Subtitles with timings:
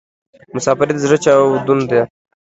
[0.53, 2.01] مسافري د ﺯړه چاودون ده